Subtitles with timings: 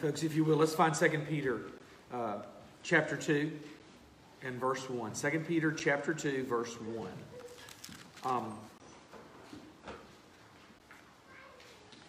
[0.00, 1.60] Folks, if you will, let's find 2 Peter
[2.12, 2.38] uh,
[2.82, 3.50] chapter 2
[4.42, 5.12] and verse 1.
[5.12, 7.08] 2 Peter chapter 2, verse 1.
[8.24, 8.54] Um,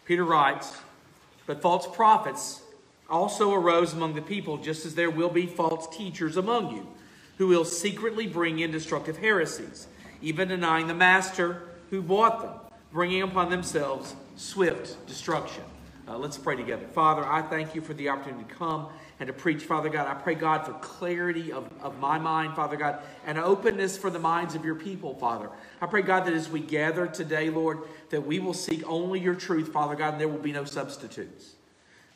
[0.05, 0.77] Peter writes,
[1.45, 2.61] But false prophets
[3.09, 6.87] also arose among the people, just as there will be false teachers among you,
[7.37, 9.87] who will secretly bring in destructive heresies,
[10.21, 12.53] even denying the master who bought them,
[12.91, 15.63] bringing upon themselves swift destruction.
[16.07, 16.85] Uh, let's pray together.
[16.93, 20.07] Father, I thank you for the opportunity to come and to preach, Father God.
[20.07, 24.19] I pray, God, for clarity of, of my mind, Father God, and openness for the
[24.19, 25.49] minds of your people, Father.
[25.81, 27.79] I pray, God, that as we gather today, Lord,
[28.11, 31.55] that we will seek only your truth, Father God, and there will be no substitutes.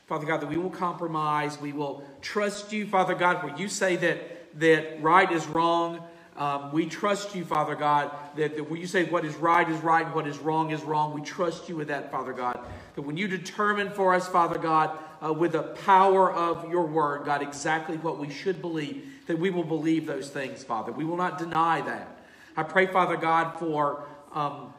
[0.06, 3.96] Father God, that we will compromise, we will trust you, Father God, where you say
[3.96, 6.04] that, that right is wrong.
[6.38, 9.80] Um, we trust you, Father God, that, that when you say what is right is
[9.82, 12.66] right and what is wrong is wrong, we trust you with that, Father God.
[12.96, 17.26] That when you determine for us, Father God, uh, with the power of your word,
[17.26, 20.92] God, exactly what we should believe, that we will believe those things, Father.
[20.92, 22.20] We will not deny that.
[22.58, 24.74] I pray, Father God, for um,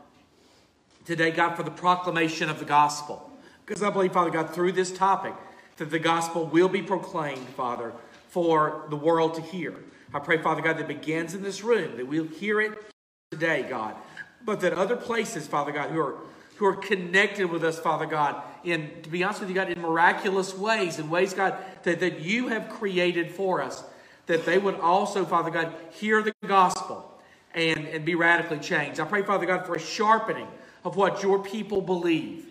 [1.05, 3.31] today, God, for the proclamation of the gospel.
[3.65, 5.35] Because I believe, Father God, through this topic,
[5.77, 7.93] that the gospel will be proclaimed, Father,
[8.29, 9.75] for the world to hear.
[10.13, 12.77] I pray, Father God, that begins in this room, that we'll hear it
[13.31, 13.95] today, God,
[14.45, 16.17] but that other places, Father God, who are
[16.61, 19.81] who are connected with us, Father God, in to be honest with you, God, in
[19.81, 23.83] miraculous ways, in ways, God, that, that you have created for us,
[24.27, 27.19] that they would also, Father God, hear the gospel
[27.55, 29.01] and, and be radically changed.
[29.01, 30.49] I pray, Father God, for a sharpening
[30.85, 32.45] of what your people believe.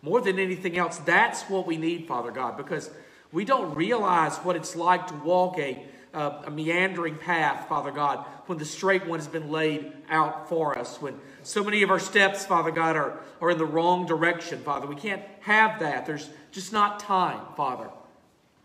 [0.00, 2.88] More than anything else, that's what we need, Father God, because
[3.30, 8.24] we don't realize what it's like to walk a uh, a meandering path, Father God,
[8.46, 11.98] when the straight one has been laid out for us, when so many of our
[11.98, 14.86] steps, Father God, are, are in the wrong direction, Father.
[14.86, 16.06] We can't have that.
[16.06, 17.90] There's just not time, Father.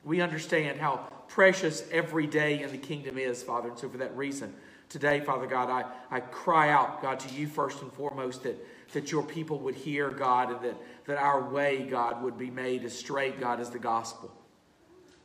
[0.04, 3.70] We understand how precious every day in the kingdom is, Father.
[3.70, 4.54] And so for that reason,
[4.90, 8.55] today, Father God, I, I cry out, God, to you first and foremost that,
[8.94, 12.83] that your people would hear, God, and that, that our way, God, would be made
[12.83, 14.32] as straight, God, as the gospel.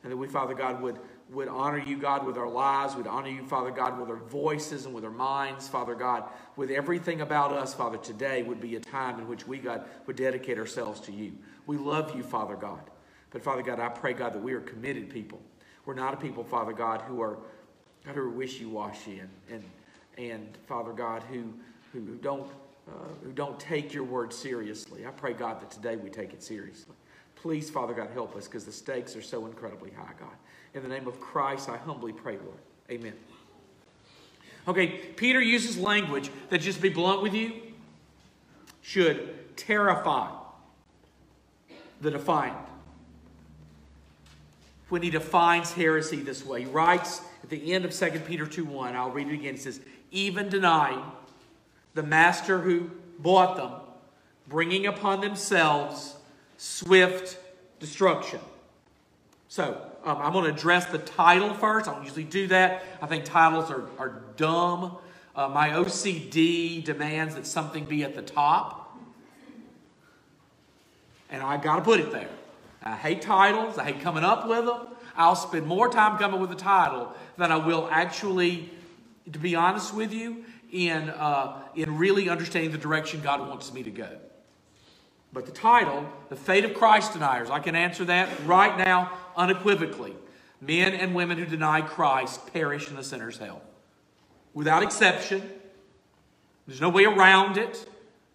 [0.02, 0.98] And that we, Father God, would
[1.32, 2.96] would honor you, God, with our lives.
[2.96, 6.24] We'd honor you, Father God, with our voices and with our minds, Father God.
[6.56, 10.16] With everything about us, Father, today would be a time in which we, God, would
[10.16, 11.32] dedicate ourselves to you.
[11.66, 12.82] We love you, Father God.
[13.30, 15.40] But, Father God, I pray, God, that we are committed people.
[15.86, 17.38] We're not a people, Father God, who are,
[18.04, 19.64] God, who are wishy-washy and, and,
[20.18, 21.54] and Father God, who,
[21.92, 22.50] who don't,
[22.88, 25.06] uh, who don't take your word seriously.
[25.06, 26.96] I pray, God, that today we take it seriously.
[27.42, 30.34] Please, Father God, help us because the stakes are so incredibly high, God.
[30.74, 32.58] In the name of Christ, I humbly pray, Lord.
[32.90, 33.14] Amen.
[34.68, 37.54] Okay, Peter uses language that, just to be blunt with you,
[38.82, 40.28] should terrify
[42.02, 42.56] the defiant.
[44.90, 48.66] When he defines heresy this way, he writes at the end of 2 Peter 2
[48.66, 49.54] 1, I'll read it again.
[49.54, 49.80] He says,
[50.10, 51.02] Even denying
[51.94, 53.72] the master who bought them,
[54.46, 56.16] bringing upon themselves
[56.60, 57.38] swift
[57.78, 58.38] destruction.
[59.48, 61.88] So, um, I'm going to address the title first.
[61.88, 62.84] I don't usually do that.
[63.00, 64.98] I think titles are, are dumb.
[65.34, 68.94] Uh, my OCD demands that something be at the top.
[71.31, 72.28] And I got to put it there.
[72.82, 73.78] I hate titles.
[73.78, 74.87] I hate coming up with them.
[75.16, 78.69] I'll spend more time coming with a title than I will actually,
[79.32, 83.82] to be honest with you, in, uh, in really understanding the direction God wants me
[83.82, 84.19] to go.
[85.32, 90.14] But the title, The Fate of Christ Deniers, I can answer that right now unequivocally.
[90.60, 93.62] Men and women who deny Christ perish in the sinner's hell.
[94.52, 95.48] Without exception.
[96.66, 97.88] There's no way around it.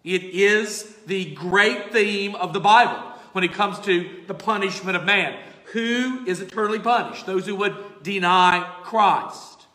[0.04, 3.02] It is the great theme of the Bible
[3.32, 5.38] when it comes to the punishment of man.
[5.72, 7.26] Who is eternally punished?
[7.26, 9.66] Those who would deny Christ.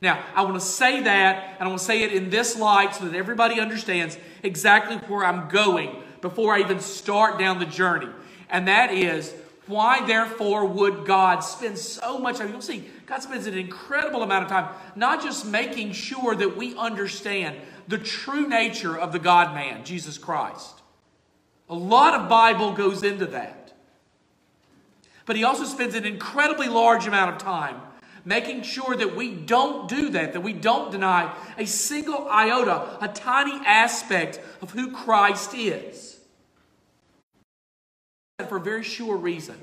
[0.00, 2.94] Now, I want to say that, and I want to say it in this light
[2.94, 8.08] so that everybody understands exactly where I'm going before I even start down the journey.
[8.50, 9.32] And that is,
[9.68, 12.50] why therefore would God spend so much time?
[12.50, 16.76] You'll see, God spends an incredible amount of time not just making sure that we
[16.76, 17.56] understand
[17.86, 20.82] the true nature of the God man, Jesus Christ.
[21.68, 23.72] A lot of Bible goes into that.
[25.26, 27.80] But he also spends an incredibly large amount of time
[28.24, 33.06] making sure that we don't do that, that we don't deny a single iota, a
[33.06, 36.15] tiny aspect of who Christ is.
[38.48, 39.56] For a very sure reason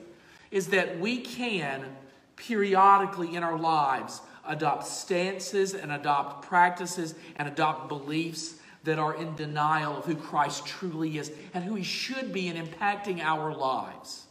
[0.50, 1.96] is that we can
[2.36, 9.36] periodically in our lives adopt stances and adopt practices and adopt beliefs that are in
[9.36, 14.26] denial of who Christ truly is and who he should be in impacting our lives.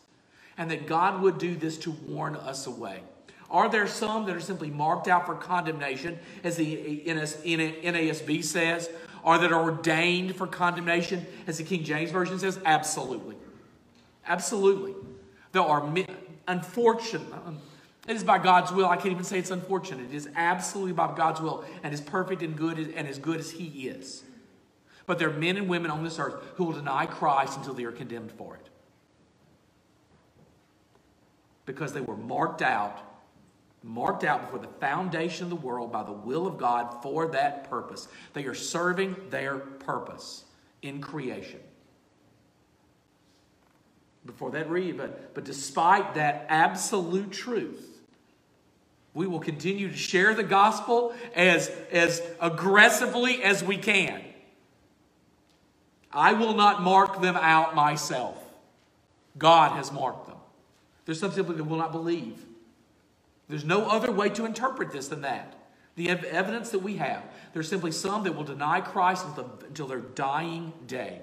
[0.59, 3.01] and that God would do this to warn us away.
[3.51, 8.91] Are there some that are simply marked out for condemnation, as the NASB says,
[9.23, 12.59] or that are ordained for condemnation, as the King James Version says?
[12.65, 13.37] Absolutely.
[14.27, 14.95] Absolutely.
[15.53, 16.07] There are, men,
[16.49, 17.59] unfortunate, um,
[18.09, 18.87] it is by God's will.
[18.87, 20.11] I can't even say it's unfortunate.
[20.11, 23.53] It is absolutely by God's will and is perfect and good and as good as
[23.53, 24.25] He is.
[25.07, 27.85] But there are men and women on this earth who will deny Christ until they
[27.85, 28.69] are condemned for it.
[31.65, 32.99] Because they were marked out,
[33.85, 37.69] marked out before the foundation of the world by the will of God for that
[37.71, 38.09] purpose.
[38.33, 40.45] They are serving their purpose
[40.83, 41.61] in creation.
[44.25, 47.93] Before that read, but, but despite that absolute truth,
[49.15, 54.23] we will continue to share the gospel as, as aggressively as we can.
[56.13, 58.39] I will not mark them out myself.
[59.37, 60.37] God has marked them.
[61.05, 62.45] There's some people that will not believe.
[63.49, 65.55] There's no other way to interpret this than that.
[65.97, 67.23] The evidence that we have,
[67.53, 71.21] there's simply some that will deny Christ until their dying day.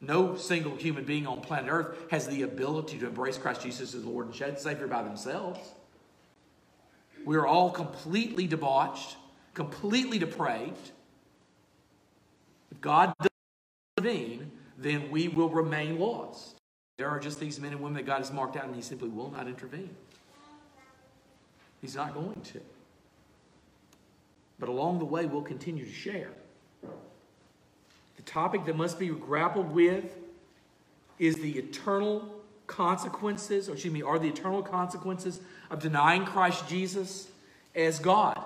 [0.00, 4.04] No single human being on planet Earth has the ability to embrace Christ Jesus as
[4.04, 5.60] Lord and Savior by themselves.
[7.26, 9.16] We are all completely debauched,
[9.52, 10.92] completely depraved.
[12.70, 13.32] If God doesn't
[13.98, 16.56] intervene, then we will remain lost.
[16.96, 19.10] There are just these men and women that God has marked out, and He simply
[19.10, 19.94] will not intervene.
[21.82, 22.60] He's not going to.
[24.58, 26.30] But along the way, we'll continue to share.
[28.20, 30.14] The topic that must be grappled with
[31.18, 32.28] is the eternal
[32.66, 35.40] consequences, or excuse me, are the eternal consequences
[35.70, 37.30] of denying Christ Jesus
[37.74, 38.44] as God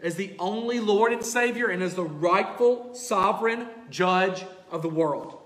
[0.00, 5.38] as the only Lord and Savior and as the rightful sovereign judge of the world.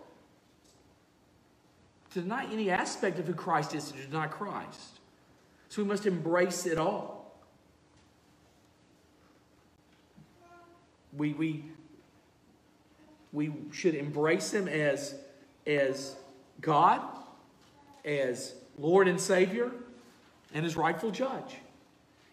[2.15, 4.99] To deny any aspect of who Christ is to deny Christ.
[5.69, 7.33] So we must embrace it all.
[11.17, 11.65] We, we,
[13.33, 15.15] we should embrace Him as,
[15.67, 16.17] as
[16.61, 17.01] God,
[18.05, 19.71] as Lord and Savior,
[20.55, 21.57] and as rightful judge.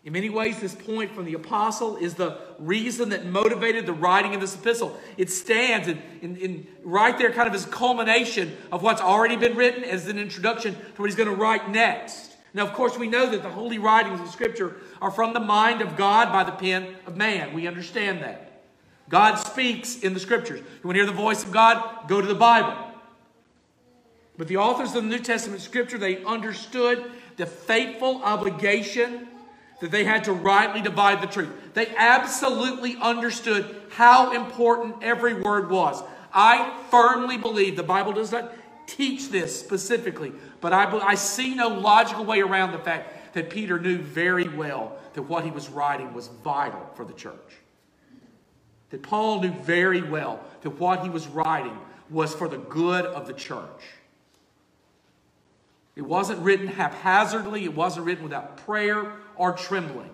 [0.05, 4.33] In many ways, this point from the apostle is the reason that motivated the writing
[4.33, 4.97] of this epistle.
[5.17, 9.57] It stands in, in, in, right there, kind of as culmination of what's already been
[9.57, 12.37] written, as an introduction to what he's going to write next.
[12.53, 15.81] Now, of course, we know that the holy writings of Scripture are from the mind
[15.81, 17.53] of God by the pen of man.
[17.53, 18.48] We understand that.
[19.09, 20.59] God speaks in the Scriptures.
[20.59, 22.07] You want to hear the voice of God?
[22.07, 22.75] Go to the Bible.
[24.37, 29.27] But the authors of the New Testament Scripture, they understood the faithful obligation
[29.81, 31.49] that they had to rightly divide the truth.
[31.73, 36.01] They absolutely understood how important every word was.
[36.33, 38.53] I firmly believe the Bible does not
[38.87, 43.79] teach this specifically, but I, I see no logical way around the fact that Peter
[43.79, 47.35] knew very well that what he was writing was vital for the church.
[48.89, 51.77] That Paul knew very well that what he was writing
[52.09, 53.83] was for the good of the church.
[55.95, 60.09] It wasn't written haphazardly, it wasn't written without prayer or trembling.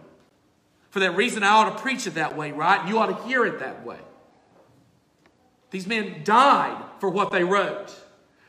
[0.90, 2.88] For that reason, I ought to preach it that way, right?
[2.88, 4.00] You ought to hear it that way.
[5.72, 7.94] These men died for what they wrote.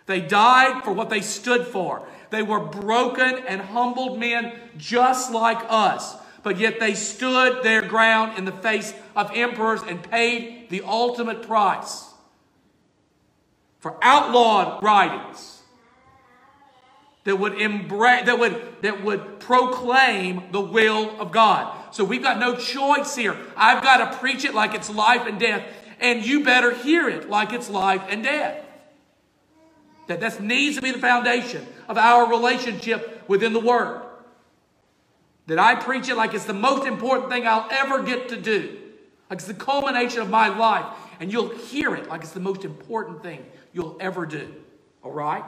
[0.06, 2.06] They died for what they stood for.
[2.30, 6.16] They were broken and humbled men just like us,
[6.46, 11.42] but yet they stood their ground in the face of emperors and paid the ultimate
[11.42, 12.08] price
[13.80, 15.60] for outlawed writings
[17.24, 21.76] that would embrace, that would, that would proclaim the will of God.
[21.92, 23.36] So we've got no choice here.
[23.56, 25.64] I've got to preach it like it's life and death,
[25.98, 28.64] and you better hear it like it's life and death.
[30.06, 34.05] That that needs to be the foundation of our relationship within the Word.
[35.46, 38.78] That I preach it like it's the most important thing I'll ever get to do.
[39.30, 40.86] Like it's the culmination of my life.
[41.20, 44.54] And you'll hear it like it's the most important thing you'll ever do.
[45.02, 45.44] All right?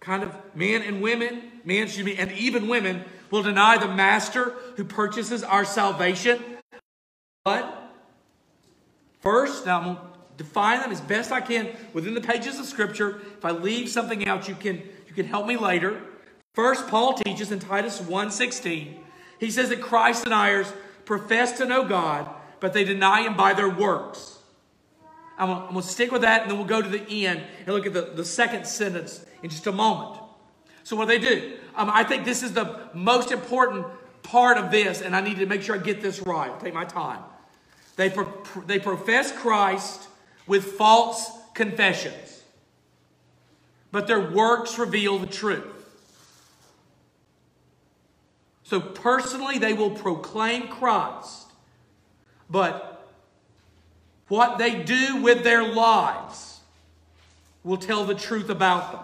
[0.00, 4.54] kind of men and women, men, excuse me, and even women will deny the master
[4.76, 6.42] who purchases our salvation.
[7.44, 7.92] But
[9.20, 10.02] first, now I'm going to
[10.38, 13.20] define them as best I can within the pages of Scripture.
[13.36, 16.00] If I leave something out, you can, you can help me later.
[16.52, 18.96] First, Paul teaches in Titus 1.16,
[19.38, 20.72] he says that Christ deniers
[21.04, 22.28] profess to know God,
[22.58, 24.38] but they deny him by their works.
[25.38, 27.86] I'm going to stick with that, and then we'll go to the end and look
[27.86, 30.20] at the, the second sentence in just a moment.
[30.84, 31.56] So, what do they do?
[31.74, 33.86] Um, I think this is the most important
[34.22, 36.50] part of this, and I need to make sure I get this right.
[36.50, 37.22] I'll take my time.
[37.96, 38.32] They, pro-
[38.66, 40.08] they profess Christ
[40.46, 42.42] with false confessions.
[43.92, 45.79] but their works reveal the truth.
[48.70, 51.50] So personally, they will proclaim Christ,
[52.48, 53.04] but
[54.28, 56.60] what they do with their lives
[57.64, 59.00] will tell the truth about them.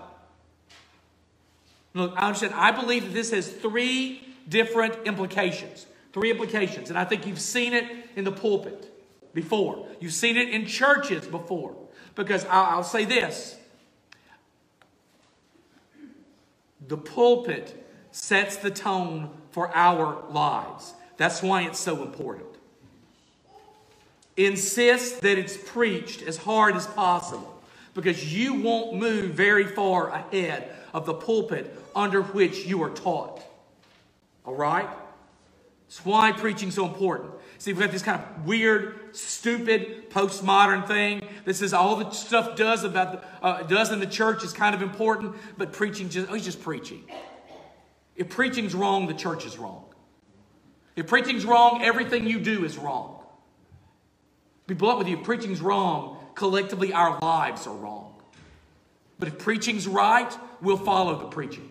[1.94, 2.54] Look, I understand.
[2.54, 5.86] I believe that this has three different implications.
[6.12, 6.88] Three implications.
[6.88, 8.88] And I think you've seen it in the pulpit
[9.34, 9.88] before.
[9.98, 11.74] You've seen it in churches before.
[12.14, 13.56] Because I'll, I'll say this
[16.86, 20.92] the pulpit sets the tone for our lives.
[21.16, 22.46] That's why it's so important.
[24.36, 27.58] Insist that it's preached as hard as possible
[27.94, 33.42] because you won't move very far ahead of the pulpit under which you are taught.
[34.44, 34.90] All right?
[35.88, 37.30] That's why preaching is so important.
[37.56, 42.56] See, we've got this kind of weird, stupid, postmodern thing that says all the stuff
[42.56, 46.28] does about the, uh, does in the church is kind of important, but preaching just
[46.28, 47.04] oh, he's just preaching.
[48.16, 49.84] If preaching's wrong, the church is wrong.
[50.96, 53.22] If preaching's wrong, everything you do is wrong.
[54.66, 58.14] Be blunt with you, if preaching's wrong, collectively our lives are wrong.
[59.18, 61.70] But if preaching's right, we'll follow the preaching.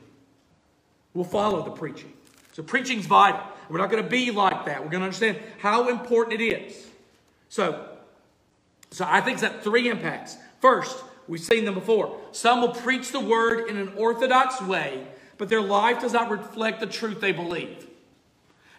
[1.14, 2.14] We'll follow the preaching.
[2.54, 3.42] So preaching's vital.
[3.70, 4.84] We're not going to be like that.
[4.84, 6.88] We're going to understand how important it is.
[7.50, 7.90] So,
[8.92, 10.38] so I think that three impacts.
[10.62, 10.98] First,
[11.28, 12.18] we've seen them before.
[12.32, 16.80] Some will preach the word in an orthodox way, but their life does not reflect
[16.80, 17.88] the truth they believe.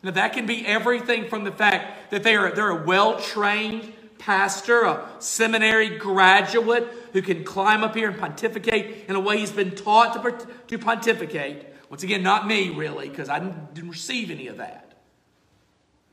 [0.03, 4.83] Now that can be everything from the fact that they are they're a well-trained pastor,
[4.83, 9.75] a seminary graduate who can climb up here and pontificate in a way he's been
[9.75, 11.67] taught to, to pontificate.
[11.91, 14.95] Once again, not me really, because I didn't, receive any of that.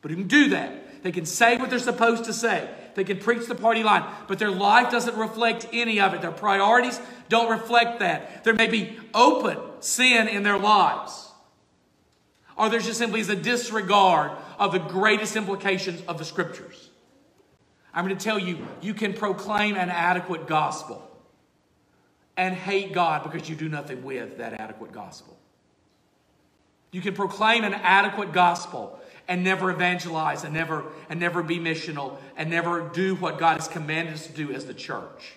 [0.02, 1.04] But who can do that.
[1.04, 2.70] They can say what they're supposed to say.
[2.96, 6.22] They can preach the party line, but their life doesn't reflect any of it.
[6.22, 8.44] Their priorities don't reflect that.
[8.44, 11.32] There may be open sin in their lives.
[12.56, 16.90] Or there's just simply a disregard of the greatest implications of the scriptures.
[17.94, 21.10] I'm going to tell you, you can proclaim an adequate gospel
[22.38, 25.38] and hate God because you do nothing with that adequate gospel.
[26.92, 32.18] You can proclaim an adequate gospel and never evangelize and never and never be missional
[32.36, 35.34] and never do what God has commanded us to do as the church.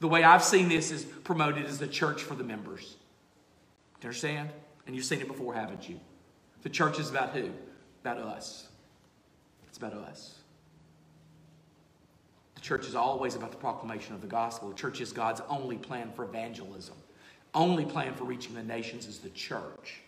[0.00, 2.82] The way I've seen this is promoted as the church for the members.
[2.82, 4.50] Do you understand?
[4.86, 6.00] And you've seen it before, haven't you?
[6.62, 7.50] The church is about who?
[8.02, 8.66] About us.
[9.68, 10.34] It's about us.
[12.56, 14.68] The church is always about the proclamation of the gospel.
[14.68, 16.96] The church is God's only plan for evangelism.
[17.54, 20.01] Only plan for reaching the nations is the church.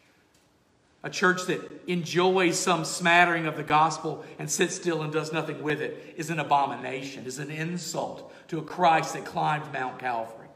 [1.05, 5.63] A church that enjoys some smattering of the gospel and sits still and does nothing
[5.63, 10.49] with it is an abomination, is an insult to a Christ that climbed Mount Calvary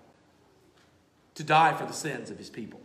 [1.37, 2.81] to die for the sins of his people.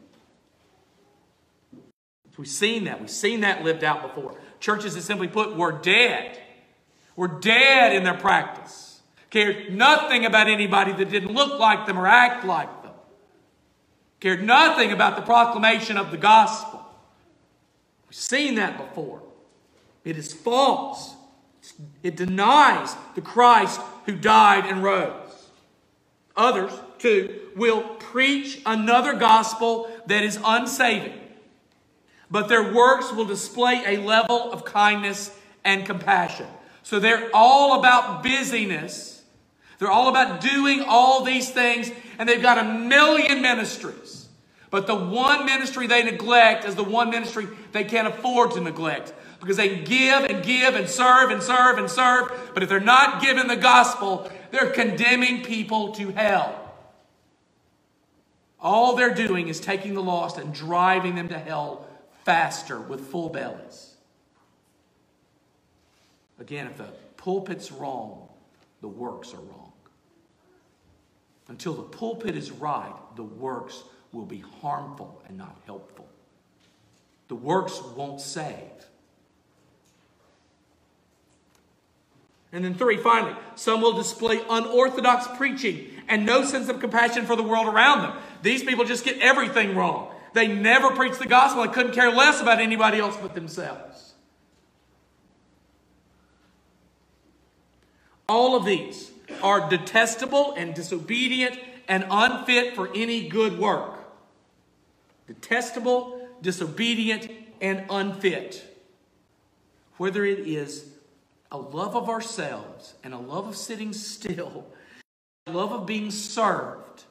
[2.37, 2.99] We've seen that.
[2.99, 4.39] We've seen that lived out before.
[4.59, 6.39] Churches that simply put were dead.
[7.15, 8.93] Were dead in their practice
[9.33, 12.91] cared nothing about anybody that didn't look like them or act like them,
[14.19, 16.82] cared nothing about the proclamation of the gospel.
[18.13, 19.23] We've seen that before.
[20.05, 21.15] It is false.
[22.03, 25.49] It denies the Christ who died and rose.
[26.37, 31.19] Others, too, will preach another gospel that is unsaving,
[32.29, 36.47] but their works will display a level of kindness and compassion.
[36.83, 39.13] So they're all about busyness
[39.83, 44.22] they're all about doing all these things, and they've got a million ministries.
[44.73, 49.13] But the one ministry they neglect is the one ministry they can't afford to neglect
[49.39, 52.31] because they give and give and serve and serve and serve.
[52.55, 56.73] But if they're not giving the gospel, they're condemning people to hell.
[58.59, 61.85] All they're doing is taking the lost and driving them to hell
[62.23, 63.93] faster with full bellies.
[66.39, 66.87] Again, if the
[67.17, 68.27] pulpit's wrong,
[68.81, 69.71] the works are wrong.
[71.47, 76.07] Until the pulpit is right, the works will be harmful and not helpful.
[77.27, 78.55] The works won't save.
[82.51, 87.35] And then, three, finally, some will display unorthodox preaching and no sense of compassion for
[87.35, 88.13] the world around them.
[88.43, 90.13] These people just get everything wrong.
[90.33, 94.13] They never preach the gospel and couldn't care less about anybody else but themselves.
[98.29, 104.02] All of these are detestable and disobedient and unfit for any good work.
[105.27, 107.29] Detestable, disobedient,
[107.61, 108.63] and unfit.
[109.97, 110.89] Whether it is
[111.51, 114.65] a love of ourselves and a love of sitting still,
[115.47, 117.03] a love of being served,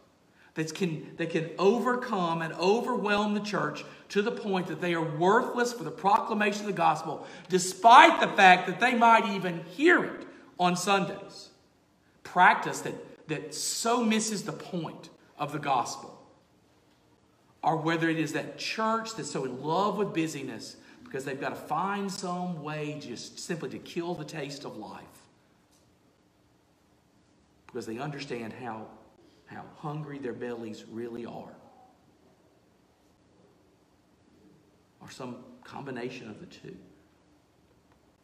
[0.55, 5.17] that can, that can overcome and overwhelm the church to the point that they are
[5.17, 10.05] worthless for the proclamation of the gospel, despite the fact that they might even hear
[10.05, 10.27] it
[10.61, 11.49] on Sundays.
[12.23, 16.22] Practice that, that so misses the point of the gospel.
[17.63, 21.51] Or whether it is that church that's so in love with busyness because they've got
[21.51, 25.05] to find some way just simply to kill the taste of life.
[27.67, 28.87] Because they understand how,
[29.47, 31.55] how hungry their bellies really are.
[35.01, 36.77] Or some combination of the two.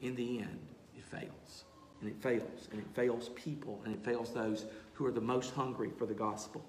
[0.01, 1.65] In the end, it fails.
[2.01, 2.69] And it fails.
[2.73, 3.81] And it fails people.
[3.85, 4.65] And it fails those
[4.95, 6.65] who are the most hungry for the gospel.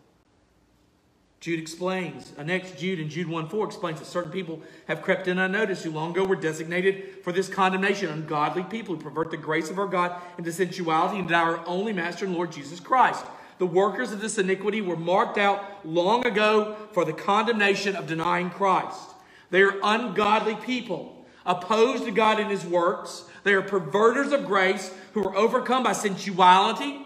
[1.40, 5.28] Jude explains, uh, next Jude in Jude 1 4 explains that certain people have crept
[5.28, 8.10] in unnoticed who long ago were designated for this condemnation.
[8.10, 11.94] Ungodly people who pervert the grace of our God into sensuality and deny our only
[11.94, 13.26] Master and Lord Jesus Christ.
[13.58, 18.50] The workers of this iniquity were marked out long ago for the condemnation of denying
[18.50, 19.10] Christ.
[19.50, 23.24] They are ungodly people, opposed to God and His works.
[23.44, 27.06] They are perverters of grace who are overcome by sensuality.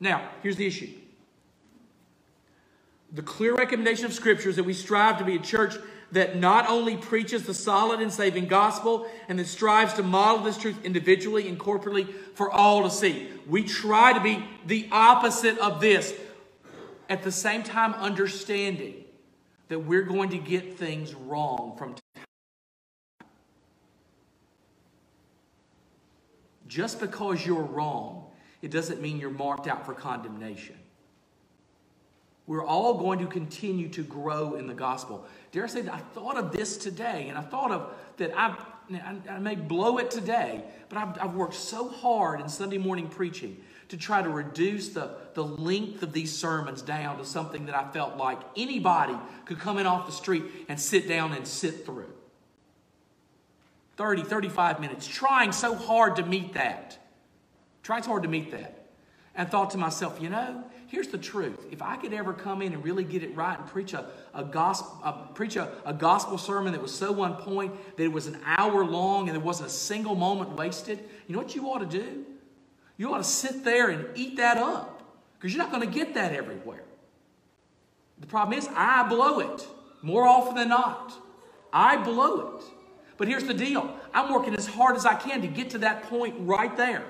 [0.00, 0.88] Now, here's the issue
[3.12, 5.74] the clear recommendation of Scripture is that we strive to be a church
[6.12, 10.56] that not only preaches the solid and saving gospel and that strives to model this
[10.58, 13.28] truth individually and corporately for all to see.
[13.46, 16.14] We try to be the opposite of this.
[17.08, 19.04] At the same time, understanding
[19.68, 22.24] that we're going to get things wrong from time.
[26.66, 28.26] Just because you're wrong,
[28.62, 30.76] it doesn't mean you're marked out for condemnation.
[32.52, 35.24] We're all going to continue to grow in the gospel.
[35.52, 38.54] Dare I say that I thought of this today, and I thought of that I,
[39.26, 43.56] I may blow it today, but I've, I've worked so hard in Sunday morning preaching
[43.88, 47.90] to try to reduce the, the length of these sermons down to something that I
[47.90, 49.16] felt like anybody
[49.46, 52.12] could come in off the street and sit down and sit through.
[53.96, 56.98] 30, 35 minutes, trying so hard to meet that.
[57.82, 58.88] Trying so hard to meet that.
[59.34, 61.66] And thought to myself, you know, here's the truth.
[61.70, 64.44] If I could ever come in and really get it right and preach a, a
[64.44, 68.26] gospel, a, preach a, a gospel sermon that was so on point that it was
[68.26, 71.78] an hour long and there wasn't a single moment wasted, you know what you ought
[71.78, 72.26] to do?
[72.98, 75.02] You ought to sit there and eat that up
[75.38, 76.84] because you're not going to get that everywhere.
[78.20, 79.66] The problem is, I blow it
[80.02, 81.14] more often than not.
[81.72, 82.64] I blow it.
[83.16, 86.02] But here's the deal I'm working as hard as I can to get to that
[86.02, 87.02] point right there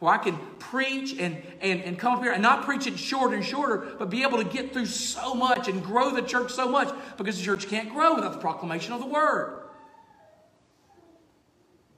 [0.00, 3.36] where I can preach and, and, and come up here and not preach it shorter
[3.36, 6.68] and shorter, but be able to get through so much and grow the church so
[6.68, 9.58] much because the church can't grow without the proclamation of the word.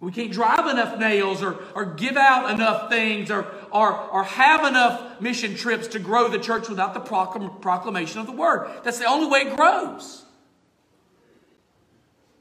[0.00, 4.66] We can't drive enough nails or, or give out enough things or, or, or have
[4.66, 8.68] enough mission trips to grow the church without the proclam- proclamation of the word.
[8.82, 10.24] That's the only way it grows.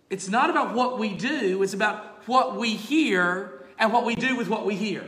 [0.10, 4.36] It's not about what we do, it's about what we hear and what we do
[4.36, 5.08] with what we hear.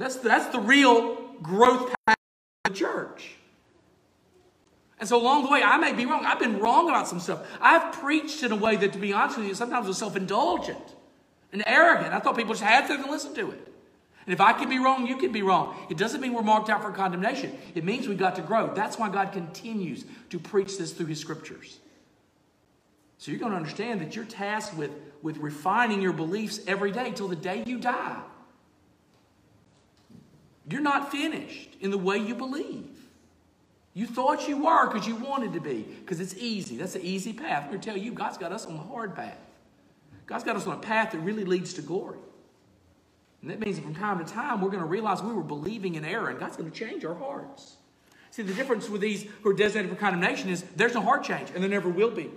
[0.00, 2.16] That's, that's the real growth path
[2.64, 3.32] of the church.
[4.98, 6.24] And so along the way, I may be wrong.
[6.24, 7.46] I've been wrong about some stuff.
[7.60, 10.96] I've preached in a way that, to be honest with you, sometimes was self indulgent
[11.52, 12.14] and arrogant.
[12.14, 13.68] I thought people just had to listen to it.
[14.24, 15.76] And if I can be wrong, you can be wrong.
[15.90, 17.58] It doesn't mean we're marked out for condemnation.
[17.74, 18.72] It means we've got to grow.
[18.72, 21.78] That's why God continues to preach this through His scriptures.
[23.18, 27.12] So you're going to understand that you're tasked with, with refining your beliefs every day
[27.14, 28.22] till the day you die.
[30.68, 32.88] You're not finished in the way you believe.
[33.94, 36.76] You thought you were because you wanted to be, because it's easy.
[36.76, 37.64] That's the easy path.
[37.64, 39.38] I'm going to tell you, God's got us on the hard path.
[40.26, 42.18] God's got us on a path that really leads to glory.
[43.42, 45.96] And that means that from time to time, we're going to realize we were believing
[45.96, 47.76] in error, and God's going to change our hearts.
[48.30, 51.48] See, the difference with these who are designated for condemnation is there's no heart change,
[51.52, 52.30] and there never will be.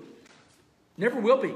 [0.97, 1.53] Never will be.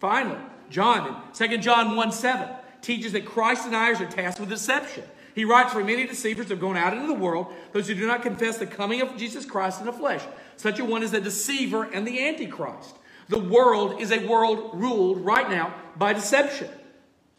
[0.00, 0.38] Finally,
[0.68, 2.48] John, in 2 John 1 7,
[2.82, 5.04] teaches that Christ deniers are tasked with deception.
[5.34, 8.22] He writes, For many deceivers have gone out into the world, those who do not
[8.22, 10.22] confess the coming of Jesus Christ in the flesh.
[10.56, 12.96] Such a one is the deceiver and the antichrist.
[13.28, 16.68] The world is a world ruled right now by deception.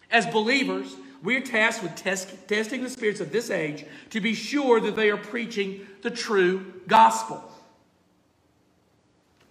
[0.10, 4.80] As believers, we're tasked with test, testing the spirits of this age to be sure
[4.80, 7.44] that they are preaching the true gospel.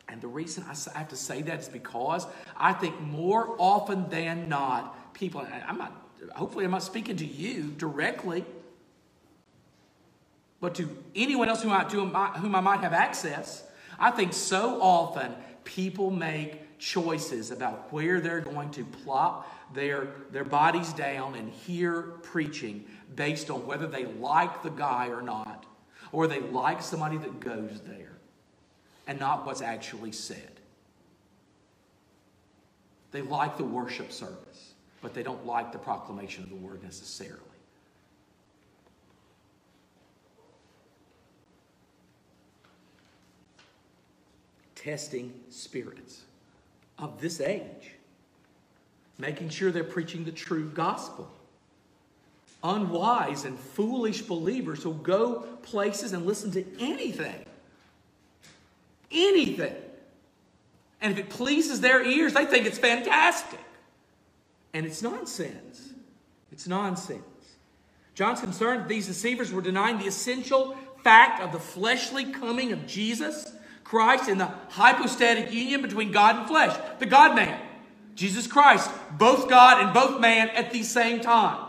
[0.09, 2.27] And the reason I have to say that is because
[2.57, 5.93] I think more often than not, people, I'm not
[6.35, 8.45] hopefully I'm not speaking to you directly,
[10.61, 13.65] but to anyone else whom I, to whom I might have access.
[13.99, 20.45] I think so often people make choices about where they're going to plop their, their
[20.45, 25.67] bodies down and hear preaching based on whether they like the guy or not,
[26.13, 28.13] or they like somebody that goes there
[29.07, 30.61] and not what's actually said.
[33.13, 34.70] They like the worship service,
[35.03, 37.41] but they don't like the proclamation of the word necessarily.
[44.75, 46.23] Testing spirits
[46.99, 47.93] of this age,
[49.19, 51.31] making sure they're preaching the true gospel.
[52.63, 57.47] Unwise and foolish believers who go places and listen to anything.
[59.11, 59.75] Anything.
[61.01, 63.59] And if it pleases their ears, they think it's fantastic.
[64.73, 65.91] And it's nonsense.
[66.53, 67.23] It's nonsense.
[68.15, 72.87] John's concerned that these deceivers were denying the essential fact of the fleshly coming of
[72.87, 73.53] Jesus
[73.85, 77.61] Christ in the hypostatic union between God and flesh, the God man.
[78.15, 81.67] Jesus Christ, both God and both man at the same time.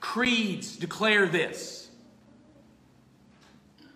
[0.00, 1.88] Creeds declare this.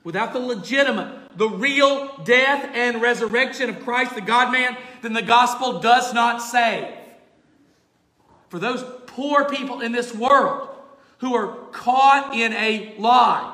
[0.05, 5.23] Without the legitimate, the real death and resurrection of Christ, the God man, then the
[5.23, 6.95] gospel does not save.
[8.49, 10.69] For those poor people in this world
[11.19, 13.51] who are caught in a lie,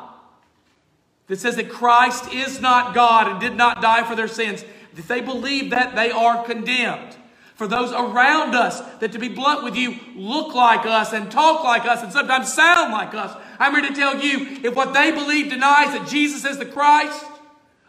[1.29, 4.65] that says that Christ is not God and did not die for their sins,
[4.97, 7.17] if they believe that, they are condemned.
[7.55, 11.63] For those around us that, to be blunt with you, look like us and talk
[11.63, 15.13] like us and sometimes sound like us, I'm here to tell you if what they
[15.13, 17.25] believe denies that Jesus is the Christ,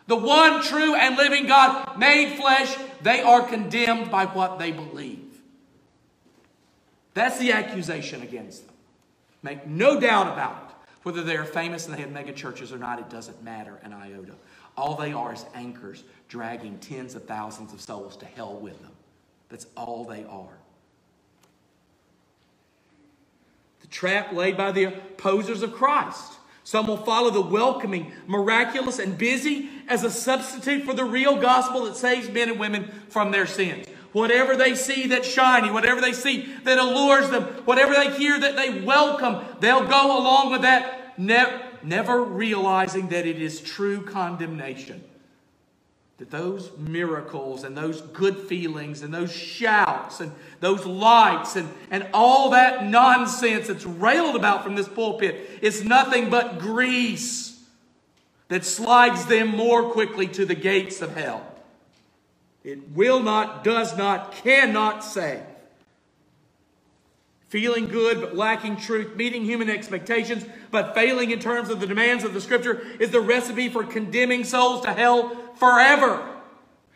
[0.07, 5.19] the one true and living God made flesh, they are condemned by what they believe.
[7.13, 8.75] That's the accusation against them.
[9.43, 10.75] Make no doubt about it.
[11.03, 13.91] Whether they are famous and they have mega churches or not, it doesn't matter an
[13.91, 14.33] iota.
[14.77, 18.91] All they are is anchors dragging tens of thousands of souls to hell with them.
[19.49, 20.57] That's all they are.
[23.81, 26.33] The trap laid by the opposers of Christ.
[26.63, 31.83] Some will follow the welcoming, miraculous, and busy as a substitute for the real gospel
[31.83, 33.85] that saves men and women from their sins.
[34.13, 38.55] Whatever they see that's shiny, whatever they see that allures them, whatever they hear that
[38.55, 45.03] they welcome, they'll go along with that, ne- never realizing that it is true condemnation.
[46.19, 52.07] That those miracles and those good feelings and those shouts and those lights and, and
[52.13, 57.50] all that nonsense that's railed about from this pulpit is nothing but grease
[58.51, 61.41] that slides them more quickly to the gates of hell.
[62.65, 65.39] It will not, does not, cannot save.
[67.47, 72.25] Feeling good but lacking truth, meeting human expectations but failing in terms of the demands
[72.25, 76.21] of the scripture is the recipe for condemning souls to hell forever.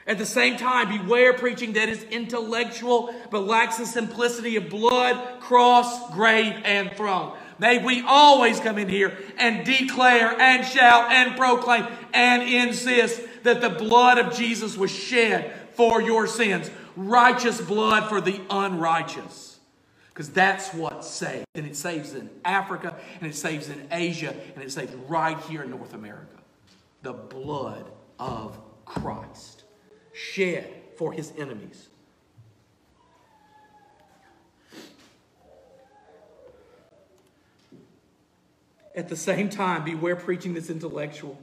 [0.05, 5.39] At the same time, beware preaching that is intellectual but lacks the simplicity of blood,
[5.39, 7.37] cross, grave, and throne.
[7.57, 13.61] May we always come in here and declare and shout and proclaim and insist that
[13.61, 16.69] the blood of Jesus was shed for your sins.
[16.95, 19.59] Righteous blood for the unrighteous.
[20.09, 21.45] Because that's what saves.
[21.55, 25.63] And it saves in Africa, and it saves in Asia, and it saves right here
[25.63, 26.37] in North America.
[27.01, 27.85] The blood
[28.17, 29.63] of Christ
[30.13, 31.89] shed for his enemies.
[38.95, 41.37] At the same time, beware preaching that's intellectual.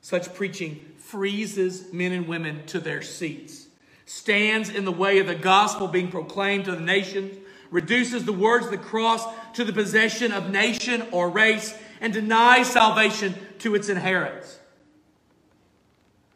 [0.00, 3.68] Such preaching freezes men and women to their seats,
[4.04, 7.38] stands in the way of the gospel being proclaimed to the nations,
[7.70, 12.70] reduces the words of the cross to the possession of nation or race, and denies
[12.70, 14.58] salvation to its inheritance.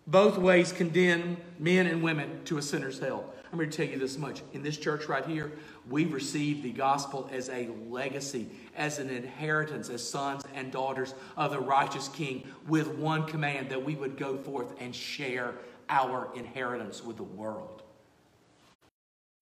[0.07, 3.35] Both ways condemn men and women to a sinner's hell.
[3.51, 4.43] I'm going to tell you this much.
[4.53, 5.53] In this church right here,
[5.89, 11.53] we receive the gospel as a legacy, as an inheritance, as sons and daughters of
[11.53, 15.55] the righteous King, with one command that we would go forth and share
[15.89, 17.83] our inheritance with the world.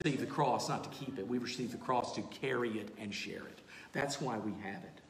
[0.05, 2.91] We receive the cross not to keep it, we receive the cross to carry it
[2.99, 3.61] and share it.
[3.93, 5.01] That's why we have it.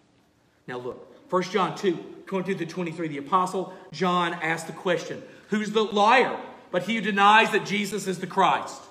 [0.67, 5.73] Now look, 1 John 2, 22 to 23, the apostle John asked the question, Who's
[5.73, 6.39] the liar?
[6.71, 8.83] But he who denies that Jesus is the Christ.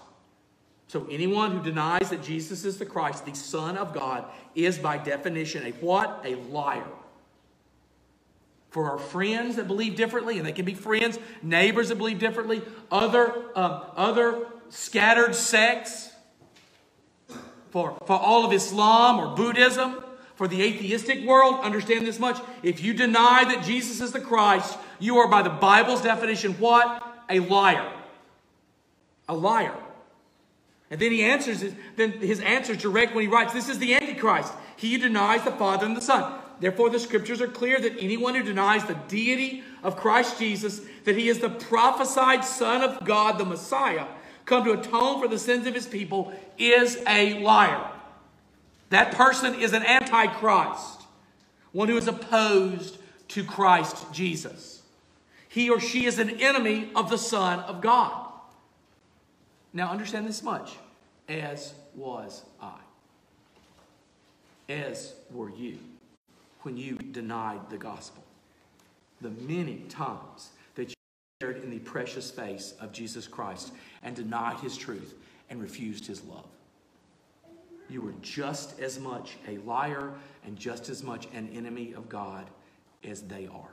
[0.88, 4.98] So anyone who denies that Jesus is the Christ, the Son of God, is by
[4.98, 6.22] definition a what?
[6.24, 6.86] A liar.
[8.70, 12.62] For our friends that believe differently, and they can be friends, neighbors that believe differently,
[12.92, 16.12] other, um, other scattered sects,
[17.72, 20.02] for, for all of Islam or Buddhism,
[20.36, 22.40] for the atheistic world, understand this much.
[22.64, 27.04] If you deny that Jesus is the Christ, you are by the Bible's definition what?
[27.30, 27.92] A liar.
[29.28, 29.76] A liar.
[30.96, 31.62] And then he answers,
[31.98, 34.54] then his answer is direct when he writes, This is the Antichrist.
[34.78, 36.40] He denies the Father and the Son.
[36.62, 41.18] therefore, the scriptures are clear that anyone who denies the deity of Christ Jesus, that
[41.18, 44.06] he is the prophesied Son of God, the Messiah,
[44.46, 47.92] come to atone for the sins of his people, is a liar.
[48.90, 51.02] That person is an antichrist,
[51.74, 54.82] one who is opposed to Christ Jesus.
[55.50, 58.32] He or she is an enemy of the Son of God.
[59.74, 60.78] Now, understand this much
[61.28, 62.78] as was I,
[64.70, 65.80] as were you
[66.62, 68.24] when you denied the gospel.
[69.22, 70.96] The many times that you
[71.42, 73.72] shared in the precious face of Jesus Christ
[74.04, 75.16] and denied his truth
[75.50, 76.48] and refused his love.
[77.88, 82.50] You were just as much a liar and just as much an enemy of God
[83.04, 83.70] as they are.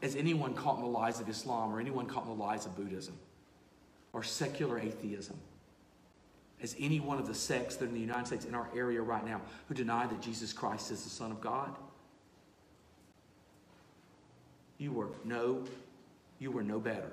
[0.00, 2.76] As anyone caught in the lies of Islam or anyone caught in the lies of
[2.76, 3.18] Buddhism
[4.18, 5.36] or secular atheism,
[6.60, 9.00] as any one of the sects that are in the United States in our area
[9.00, 11.72] right now who deny that Jesus Christ is the Son of God,
[14.76, 15.62] you were no,
[16.40, 17.12] you were no better.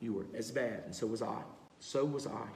[0.00, 1.42] You were as bad, and so was I.
[1.80, 2.46] So was I.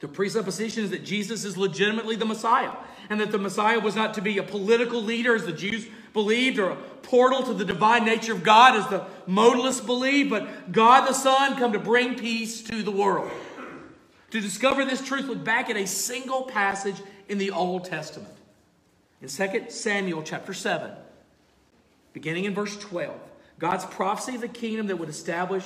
[0.00, 2.72] The presupposition is that Jesus is legitimately the Messiah,
[3.08, 6.58] and that the Messiah was not to be a political leader as the Jews believed,
[6.58, 11.08] or a portal to the divine nature of God as the modalists believed, but God
[11.08, 13.30] the Son come to bring peace to the world.
[14.30, 16.96] To discover this truth, look back at a single passage
[17.28, 18.34] in the Old Testament.
[19.22, 20.90] In 2 Samuel chapter 7,
[22.12, 23.18] beginning in verse 12,
[23.58, 25.64] God's prophecy of the kingdom that would establish,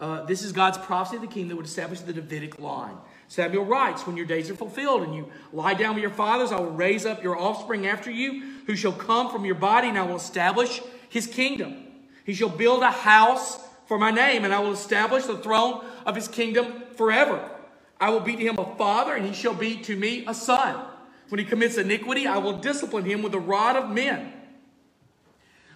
[0.00, 2.96] uh, this is God's prophecy of the kingdom that would establish the Davidic line.
[3.28, 6.60] Samuel writes, When your days are fulfilled and you lie down with your fathers, I
[6.60, 10.02] will raise up your offspring after you, who shall come from your body, and I
[10.02, 11.81] will establish his kingdom.
[12.24, 16.14] He shall build a house for my name, and I will establish the throne of
[16.14, 17.50] his kingdom forever.
[18.00, 20.84] I will be to him a father, and he shall be to me a son.
[21.28, 24.32] When he commits iniquity, I will discipline him with the rod of men,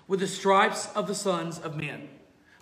[0.06, 2.08] with the stripes of the sons of men.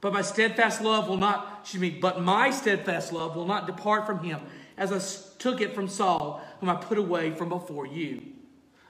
[0.00, 4.06] But my steadfast love will not, excuse me, but my steadfast love will not depart
[4.06, 4.40] from him
[4.76, 5.00] as I
[5.38, 8.22] took it from Saul, whom I put away from before you.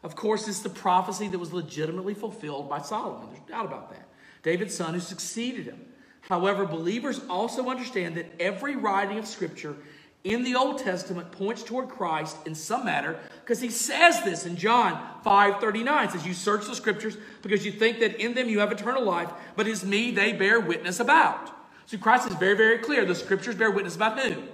[0.03, 3.29] Of course, it's the prophecy that was legitimately fulfilled by Solomon.
[3.31, 4.09] There's doubt about that.
[4.45, 5.81] David's son who succeeded him.
[6.21, 9.75] However, believers also understand that every writing of Scripture
[10.23, 14.57] in the Old Testament points toward Christ in some manner because he says this in
[14.57, 16.11] John 5 39.
[16.11, 19.31] says, You search the Scriptures because you think that in them you have eternal life,
[19.57, 21.51] but it's me they bear witness about.
[21.87, 23.05] So Christ is very, very clear.
[23.05, 24.45] The Scriptures bear witness about who?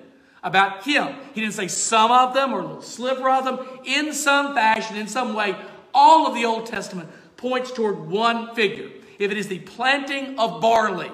[0.42, 1.14] about him.
[1.34, 3.60] He didn't say some of them or a little sliver of them.
[3.84, 5.54] In some fashion, in some way,
[5.92, 8.90] all of the Old Testament points toward one figure.
[9.20, 11.12] If it is the planting of barley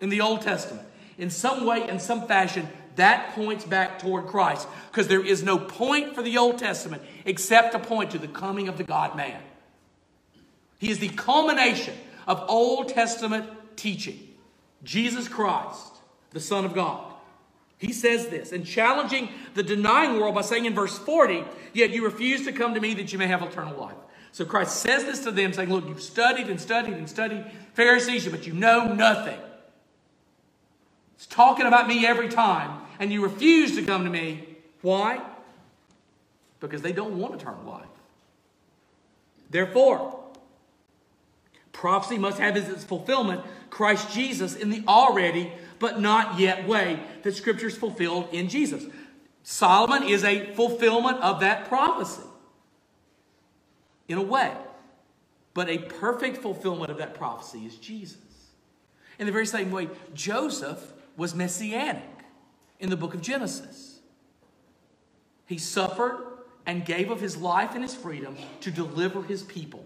[0.00, 4.68] in the Old Testament, in some way, in some fashion, that points back toward Christ.
[4.90, 8.68] Because there is no point for the Old Testament except to point to the coming
[8.68, 9.40] of the God man.
[10.78, 11.94] He is the culmination
[12.26, 14.28] of Old Testament teaching.
[14.84, 15.92] Jesus Christ,
[16.32, 17.14] the Son of God.
[17.78, 22.04] He says this and challenging the denying world by saying in verse 40, Yet you
[22.04, 23.96] refuse to come to me that you may have eternal life.
[24.32, 28.26] So Christ says this to them, saying, Look, you've studied and studied and studied Pharisees,
[28.28, 29.38] but you know nothing.
[31.16, 34.48] It's talking about me every time, and you refuse to come to me.
[34.80, 35.20] Why?
[36.60, 37.86] Because they don't want eternal life.
[39.50, 40.18] Therefore,
[41.72, 47.34] prophecy must have its fulfillment Christ Jesus in the already but not yet way that
[47.34, 48.84] Scripture is fulfilled in Jesus.
[49.42, 52.22] Solomon is a fulfillment of that prophecy
[54.08, 54.52] in a way.
[55.54, 58.18] But a perfect fulfillment of that prophecy is Jesus.
[59.18, 62.02] In the very same way, Joseph was messianic
[62.80, 64.00] in the book of Genesis.
[65.46, 66.26] He suffered
[66.64, 69.84] and gave of his life and his freedom to deliver his people.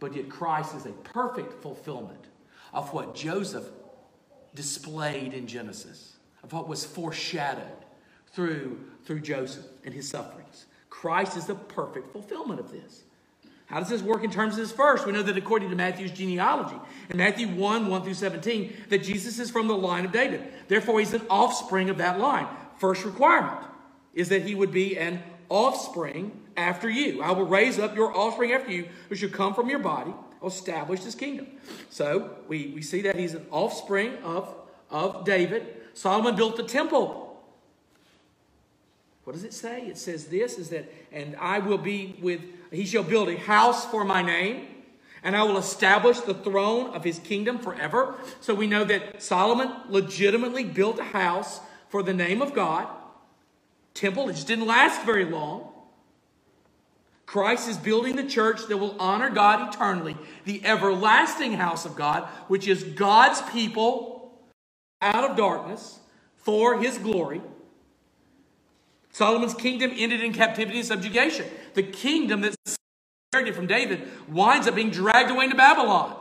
[0.00, 2.24] But yet, Christ is a perfect fulfillment
[2.72, 3.64] of what Joseph
[4.54, 7.84] displayed in Genesis, of what was foreshadowed
[8.32, 10.66] through, through Joseph and his sufferings.
[10.90, 13.04] Christ is the perfect fulfillment of this.
[13.66, 15.04] How does this work in terms of this verse?
[15.04, 16.76] We know that according to Matthew's genealogy,
[17.10, 20.42] in Matthew 1 1 through 17, that Jesus is from the line of David.
[20.68, 22.46] Therefore, he's an offspring of that line.
[22.78, 23.58] First requirement
[24.14, 27.22] is that he would be an offspring after you.
[27.22, 31.00] I will raise up your offspring after you, who shall come from your body establish
[31.00, 31.46] his kingdom.
[31.90, 34.54] So we, we see that he's an offspring of,
[34.90, 35.66] of David.
[35.94, 37.27] Solomon built the temple.
[39.28, 39.82] What does it say?
[39.82, 42.40] It says this is that, and I will be with,
[42.72, 44.66] he shall build a house for my name,
[45.22, 48.14] and I will establish the throne of his kingdom forever.
[48.40, 51.60] So we know that Solomon legitimately built a house
[51.90, 52.88] for the name of God
[53.92, 54.30] temple.
[54.30, 55.74] It just didn't last very long.
[57.26, 62.26] Christ is building the church that will honor God eternally, the everlasting house of God,
[62.46, 64.40] which is God's people
[65.02, 65.98] out of darkness
[66.38, 67.42] for his glory.
[69.18, 71.44] Solomon's kingdom ended in captivity and subjugation.
[71.74, 72.54] The kingdom that
[73.32, 76.16] inherited from David winds up being dragged away into Babylon.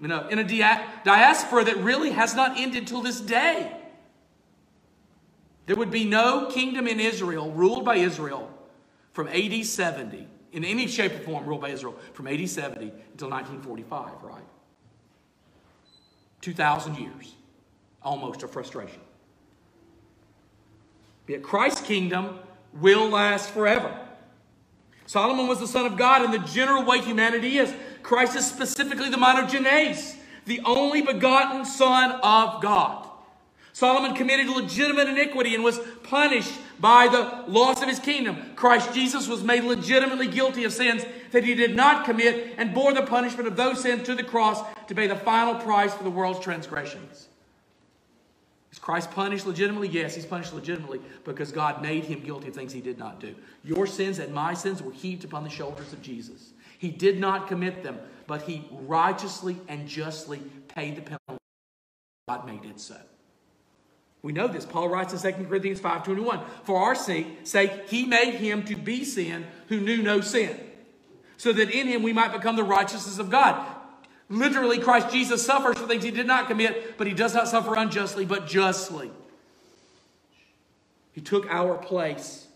[0.00, 3.76] You know, in a dia- diaspora that really has not ended till this day.
[5.66, 8.50] There would be no kingdom in Israel ruled by Israel
[9.12, 13.28] from AD 70, in any shape or form ruled by Israel, from AD 70 until
[13.28, 14.42] 1945, right?
[16.40, 17.36] 2,000 years,
[18.02, 19.02] almost of frustration.
[21.30, 22.40] Yet Christ's kingdom
[22.72, 23.96] will last forever.
[25.06, 27.72] Solomon was the son of God and the general way humanity is.
[28.02, 30.16] Christ is specifically the monogenes,
[30.46, 33.08] the only begotten son of God.
[33.72, 38.36] Solomon committed legitimate iniquity and was punished by the loss of his kingdom.
[38.56, 42.92] Christ Jesus was made legitimately guilty of sins that he did not commit and bore
[42.92, 46.10] the punishment of those sins to the cross to pay the final price for the
[46.10, 47.29] world's transgressions.
[48.72, 49.88] Is Christ punished legitimately?
[49.88, 53.34] Yes, he's punished legitimately because God made him guilty of things he did not do.
[53.64, 56.52] Your sins and my sins were heaped upon the shoulders of Jesus.
[56.78, 61.44] He did not commit them, but he righteously and justly paid the penalty.
[62.28, 62.96] God made it so.
[64.22, 64.66] We know this.
[64.66, 69.04] Paul writes in 2 Corinthians 5.21, For our sake, sake, he made him to be
[69.04, 70.58] sin who knew no sin,
[71.38, 73.79] so that in him we might become the righteousness of God.
[74.30, 77.74] Literally, Christ Jesus suffers for things he did not commit, but he does not suffer
[77.74, 79.10] unjustly, but justly.
[81.12, 82.46] He took our place.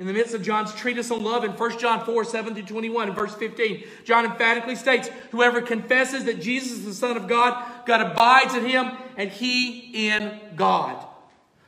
[0.00, 3.08] In the midst of John's treatise on love in 1 John 4, 7 through 21,
[3.08, 7.64] and verse 15, John emphatically states, Whoever confesses that Jesus is the Son of God,
[7.86, 11.06] God abides in him, and he in God.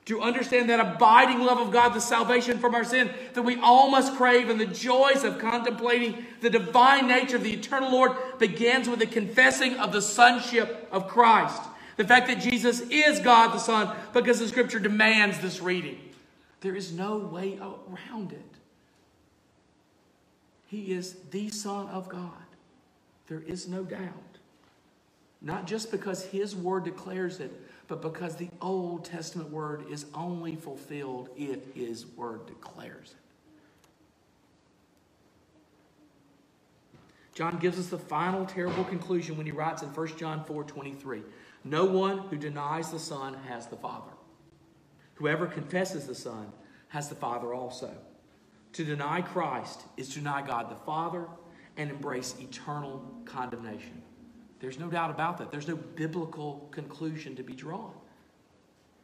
[0.07, 3.91] To understand that abiding love of God, the salvation from our sin that we all
[3.91, 8.89] must crave, and the joys of contemplating the divine nature of the eternal Lord begins
[8.89, 11.61] with the confessing of the sonship of Christ.
[11.97, 15.99] The fact that Jesus is God the Son, because the scripture demands this reading.
[16.61, 18.57] There is no way around it.
[20.67, 22.31] He is the Son of God.
[23.27, 24.13] There is no doubt.
[25.43, 27.53] Not just because His Word declares it,
[27.89, 33.27] but because the Old Testament Word is only fulfilled if His Word declares it.
[37.37, 41.23] John gives us the final terrible conclusion when he writes in 1 John 4 23.
[41.65, 44.13] No one who denies the Son has the Father.
[45.17, 46.51] Whoever confesses the Son
[46.89, 47.95] has the Father also.
[48.73, 51.27] To deny Christ is to deny God the Father
[51.77, 54.03] and embrace eternal condemnation.
[54.61, 55.51] There's no doubt about that.
[55.51, 57.93] There's no biblical conclusion to be drawn.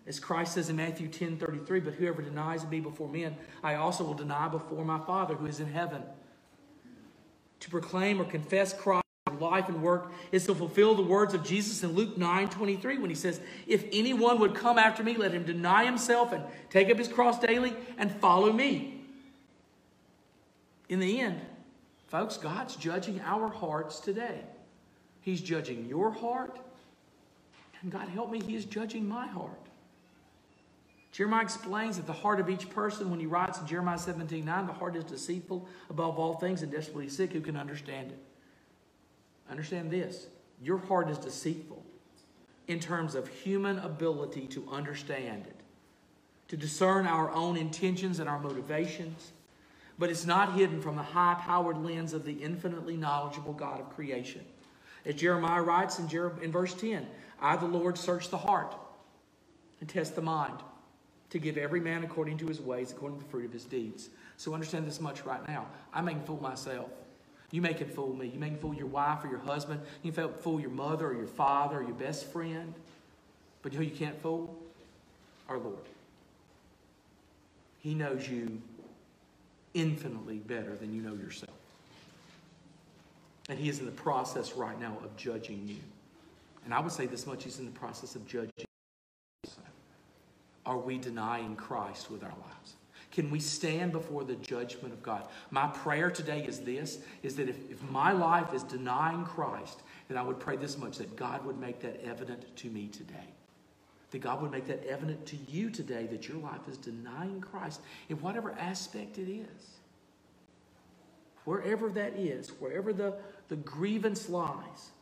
[0.06, 4.04] As Christ says in Matthew 10 33, but whoever denies me before men, I also
[4.04, 6.02] will deny before my Father who is in heaven.
[7.60, 9.02] To proclaim or confess Christ
[9.42, 13.10] life and work is to fulfill the words of Jesus in Luke 9 23 when
[13.10, 16.96] he says, If anyone would come after me, let him deny himself and take up
[16.96, 19.00] his cross daily and follow me.
[20.88, 21.40] In the end,
[22.06, 24.40] folks, God's judging our hearts today.
[25.22, 26.58] He's judging your heart,
[27.80, 29.58] and God help me, He is judging my heart.
[31.12, 34.66] Jeremiah explains that the heart of each person, when he writes in Jeremiah 17 9,
[34.66, 37.32] the heart is deceitful above all things and desperately sick.
[37.32, 38.18] Who can understand it?
[39.50, 40.26] Understand this
[40.62, 41.84] your heart is deceitful
[42.66, 45.56] in terms of human ability to understand it,
[46.48, 49.32] to discern our own intentions and our motivations,
[49.98, 53.90] but it's not hidden from the high powered lens of the infinitely knowledgeable God of
[53.90, 54.44] creation.
[55.04, 57.06] As Jeremiah writes in, Jer- in verse 10,
[57.40, 58.74] I, the Lord, search the heart
[59.80, 60.58] and test the mind
[61.30, 64.10] to give every man according to his ways, according to the fruit of his deeds.
[64.36, 65.66] So understand this much right now.
[65.92, 66.90] I may fool myself.
[67.50, 68.28] You may can fool me.
[68.28, 69.80] You may fool your wife or your husband.
[70.02, 72.74] You can fool your mother or your father or your best friend.
[73.62, 74.56] But you know you can't fool?
[75.48, 75.84] Our Lord.
[77.80, 78.60] He knows you
[79.74, 81.50] infinitely better than you know yourself.
[83.52, 85.76] And He is in the process right now of judging you.
[86.64, 88.64] And I would say this much He's in the process of judging.
[90.64, 92.76] Are we denying Christ with our lives?
[93.10, 95.28] Can we stand before the judgment of God?
[95.50, 100.16] My prayer today is this is that if, if my life is denying Christ, then
[100.16, 103.34] I would pray this much that God would make that evident to me today.
[104.12, 107.82] That God would make that evident to you today that your life is denying Christ
[108.08, 109.72] in whatever aspect it is.
[111.44, 113.14] Wherever that is, wherever the,
[113.52, 114.92] the grievance lies,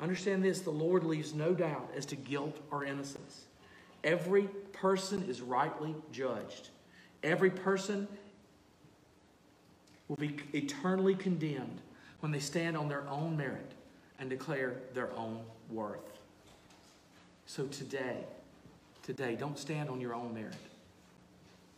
[0.00, 3.42] understand this the Lord leaves no doubt as to guilt or innocence.
[4.02, 6.70] Every person is rightly judged.
[7.22, 8.08] Every person
[10.08, 11.80] will be eternally condemned
[12.18, 13.70] when they stand on their own merit
[14.18, 16.18] and declare their own worth.
[17.46, 18.24] So today,
[19.04, 20.56] today, don't stand on your own merit,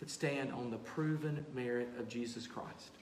[0.00, 2.92] but stand on the proven merit of Jesus Christ,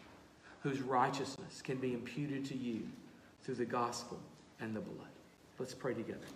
[0.62, 2.82] whose righteousness can be imputed to you
[3.42, 4.18] through the gospel
[4.60, 5.08] and the blood.
[5.58, 6.26] Let's pray together.